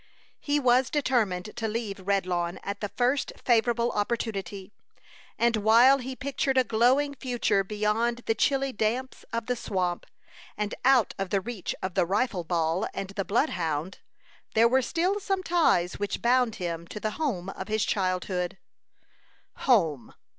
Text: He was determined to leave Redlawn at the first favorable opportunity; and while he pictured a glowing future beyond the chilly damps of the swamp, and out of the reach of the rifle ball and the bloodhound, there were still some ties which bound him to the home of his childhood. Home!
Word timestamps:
He 0.39 0.59
was 0.59 0.89
determined 0.89 1.55
to 1.55 1.67
leave 1.67 2.07
Redlawn 2.07 2.59
at 2.63 2.79
the 2.79 2.89
first 2.89 3.33
favorable 3.45 3.91
opportunity; 3.91 4.73
and 5.37 5.57
while 5.57 5.99
he 5.99 6.15
pictured 6.15 6.57
a 6.57 6.63
glowing 6.63 7.13
future 7.13 7.63
beyond 7.63 8.23
the 8.25 8.33
chilly 8.33 8.71
damps 8.71 9.25
of 9.31 9.45
the 9.45 9.55
swamp, 9.55 10.07
and 10.57 10.73
out 10.83 11.13
of 11.19 11.29
the 11.29 11.39
reach 11.39 11.75
of 11.83 11.93
the 11.93 12.07
rifle 12.07 12.43
ball 12.43 12.87
and 12.95 13.09
the 13.11 13.23
bloodhound, 13.23 13.99
there 14.55 14.67
were 14.67 14.81
still 14.81 15.19
some 15.19 15.43
ties 15.43 15.99
which 15.99 16.19
bound 16.23 16.55
him 16.55 16.87
to 16.87 16.99
the 16.99 17.11
home 17.21 17.49
of 17.49 17.67
his 17.67 17.85
childhood. 17.85 18.57
Home! 19.67 20.15